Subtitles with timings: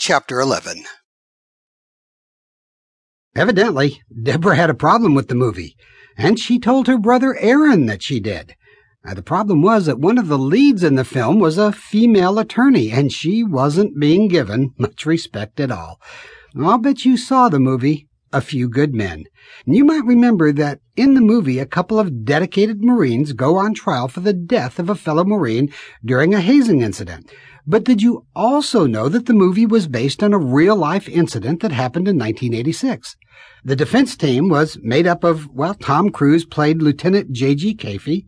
[0.00, 0.84] Chapter 11
[3.34, 5.76] Evidently, Deborah had a problem with the movie,
[6.16, 8.54] and she told her brother Aaron that she did.
[9.04, 12.38] Now, the problem was that one of the leads in the film was a female
[12.38, 16.00] attorney, and she wasn't being given much respect at all.
[16.56, 19.24] I'll bet you saw the movie, A Few Good Men.
[19.66, 23.74] And you might remember that in the movie, a couple of dedicated Marines go on
[23.74, 25.72] trial for the death of a fellow Marine
[26.04, 27.30] during a hazing incident.
[27.66, 31.60] But did you also know that the movie was based on a real life incident
[31.60, 33.16] that happened in 1986?
[33.64, 37.74] The defense team was made up of, well, Tom Cruise played Lieutenant J.G.
[37.74, 38.26] Kaffee,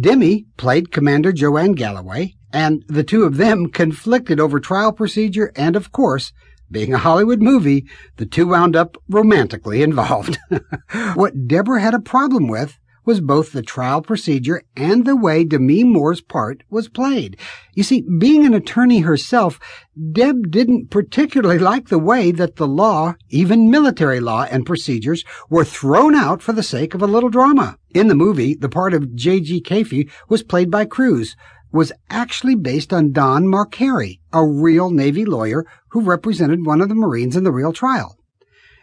[0.00, 5.76] Demi played Commander Joanne Galloway, and the two of them conflicted over trial procedure and,
[5.76, 6.32] of course,
[6.70, 10.38] being a Hollywood movie, the two wound up romantically involved.
[11.14, 15.84] what Deborah had a problem with was both the trial procedure and the way Demi
[15.84, 17.36] Moore's part was played.
[17.74, 19.58] You see, being an attorney herself,
[20.12, 25.64] Deb didn't particularly like the way that the law, even military law and procedures, were
[25.64, 27.78] thrown out for the sake of a little drama.
[27.90, 29.62] In the movie, the part of J.G.
[29.62, 31.34] Kaffee was played by Cruise,
[31.72, 36.94] was actually based on Don Marcari, a real Navy lawyer who represented one of the
[36.94, 38.16] Marines in the real trial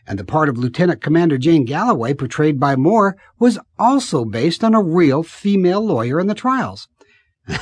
[0.07, 4.73] and the part of Lieutenant Commander Jane Galloway, portrayed by Moore, was also based on
[4.73, 6.87] a real female lawyer in the trials.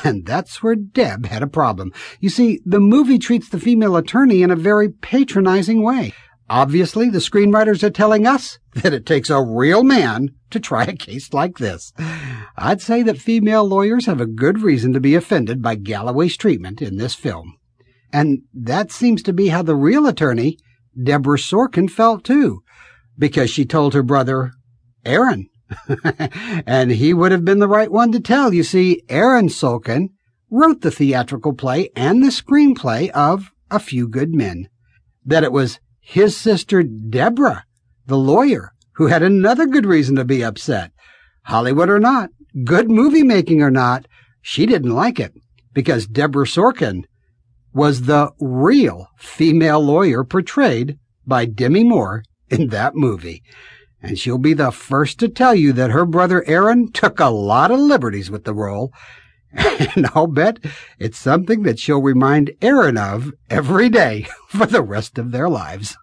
[0.04, 1.94] And that's where Deb had a problem.
[2.20, 6.12] You see, the movie treats the female attorney in a very patronizing way.
[6.50, 10.96] Obviously, the screenwriters are telling us that it takes a real man to try a
[10.96, 11.92] case like this.
[12.58, 16.82] I'd say that female lawyers have a good reason to be offended by Galloway's treatment
[16.82, 17.58] in this film.
[18.14, 20.58] And that seems to be how the real attorney
[21.02, 22.64] Deborah Sorkin felt too,
[23.18, 24.54] because she told her brother,
[25.04, 25.50] Aaron.
[26.66, 28.54] and he would have been the right one to tell.
[28.54, 30.10] You see, Aaron Sorkin
[30.50, 34.70] wrote the theatrical play and the screenplay of A Few Good Men.
[35.26, 37.66] That it was his sister Deborah,
[38.06, 40.92] the lawyer, who had another good reason to be upset.
[41.46, 42.30] Hollywood or not,
[42.64, 44.08] good movie making or not,
[44.40, 45.34] she didn't like it
[45.74, 47.06] because Deborah Sorkin
[47.74, 53.42] was the real female lawyer portrayed by Demi Moore in that movie.
[54.00, 57.72] And she'll be the first to tell you that her brother Aaron took a lot
[57.72, 58.94] of liberties with the role.
[59.96, 60.60] And I'll bet
[61.00, 65.98] it's something that she'll remind Aaron of every day for the rest of their lives.